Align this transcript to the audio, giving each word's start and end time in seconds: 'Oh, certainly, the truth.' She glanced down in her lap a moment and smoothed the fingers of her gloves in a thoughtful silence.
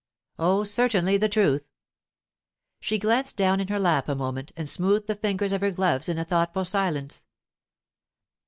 'Oh, 0.39 0.63
certainly, 0.63 1.17
the 1.17 1.29
truth.' 1.29 1.69
She 2.79 2.97
glanced 2.97 3.37
down 3.37 3.59
in 3.59 3.67
her 3.67 3.77
lap 3.77 4.09
a 4.09 4.15
moment 4.15 4.51
and 4.57 4.67
smoothed 4.67 5.05
the 5.05 5.13
fingers 5.13 5.51
of 5.53 5.61
her 5.61 5.69
gloves 5.69 6.09
in 6.09 6.17
a 6.17 6.25
thoughtful 6.25 6.65
silence. 6.65 7.23